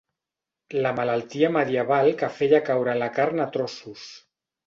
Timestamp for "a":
3.47-3.49